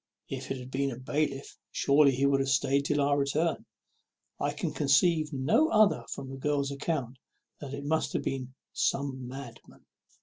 [0.29, 3.65] If it had been a bailiff, surely he would have staid till our return.
[4.39, 7.19] I can conceive no other from the girl's account
[7.59, 9.85] than that it must have been some madman."